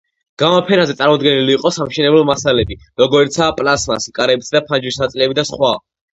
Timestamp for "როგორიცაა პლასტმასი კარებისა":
3.03-4.57